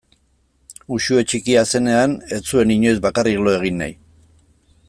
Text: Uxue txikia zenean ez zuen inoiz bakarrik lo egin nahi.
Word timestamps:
Uxue 0.95 1.25
txikia 1.33 1.65
zenean 1.79 2.17
ez 2.39 2.43
zuen 2.55 2.73
inoiz 2.79 2.97
bakarrik 3.07 3.45
lo 3.45 3.57
egin 3.59 3.81
nahi. 3.83 3.99